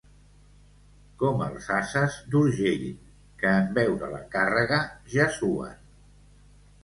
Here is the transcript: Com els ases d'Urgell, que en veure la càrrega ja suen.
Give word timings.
Com 1.23 1.41
els 1.47 1.65
ases 1.75 2.15
d'Urgell, 2.35 2.87
que 3.43 3.51
en 3.57 3.69
veure 3.75 4.09
la 4.13 4.21
càrrega 4.37 4.79
ja 5.17 5.29
suen. 5.37 5.77